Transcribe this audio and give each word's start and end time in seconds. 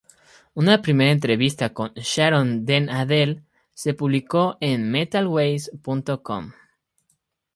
Una 0.55 0.81
primera 0.81 1.11
entrevista 1.11 1.71
con 1.75 1.93
Sharon 1.93 2.65
Den 2.65 2.89
Adel 2.89 3.43
se 3.75 3.93
publicó 3.93 4.57
en 4.59 4.89
"Metal-Ways.com". 4.89 6.53